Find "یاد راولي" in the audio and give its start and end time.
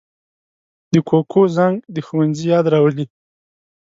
2.53-3.05